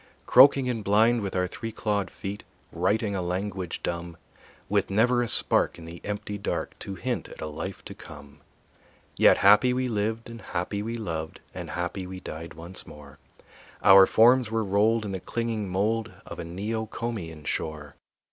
Croaking 0.25 0.67
and 0.67 0.83
blind, 0.83 1.21
with 1.21 1.35
our 1.35 1.45
three 1.45 1.71
clawed 1.71 2.09
feet 2.09 2.43
Writing 2.71 3.15
a 3.15 3.21
language 3.21 3.83
dumb, 3.83 4.17
With 4.67 4.89
never 4.89 5.21
a 5.21 5.27
spark 5.27 5.77
in 5.77 5.85
the 5.85 6.01
empty 6.03 6.39
dark 6.39 6.73
To 6.79 6.95
hint 6.95 7.29
at 7.29 7.39
a 7.39 7.45
life 7.45 7.85
to 7.85 7.93
come. 7.93 8.39
Yet 9.15 9.37
happy 9.37 9.73
we 9.73 9.87
lived 9.87 10.27
and 10.27 10.41
happy 10.41 10.81
we 10.81 10.97
loved, 10.97 11.39
And 11.53 11.69
happy 11.69 12.07
we 12.07 12.19
died 12.19 12.55
once 12.55 12.87
more; 12.87 13.19
Our 13.83 14.07
forms 14.07 14.49
were 14.49 14.63
rolled 14.63 15.05
in 15.05 15.11
the 15.11 15.19
clinging 15.19 15.69
mold 15.69 16.11
Of 16.25 16.39
a 16.39 16.43
Neocomian 16.43 17.43
shore. 17.45 17.93